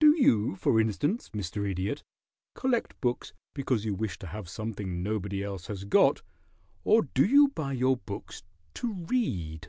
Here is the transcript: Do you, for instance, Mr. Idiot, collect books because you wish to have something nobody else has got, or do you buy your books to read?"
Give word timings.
Do 0.00 0.14
you, 0.20 0.54
for 0.56 0.78
instance, 0.82 1.30
Mr. 1.30 1.66
Idiot, 1.66 2.04
collect 2.52 3.00
books 3.00 3.32
because 3.54 3.86
you 3.86 3.94
wish 3.94 4.18
to 4.18 4.26
have 4.26 4.46
something 4.46 5.02
nobody 5.02 5.42
else 5.42 5.68
has 5.68 5.84
got, 5.84 6.20
or 6.84 7.04
do 7.14 7.24
you 7.24 7.48
buy 7.48 7.72
your 7.72 7.96
books 7.96 8.42
to 8.74 8.92
read?" 8.92 9.68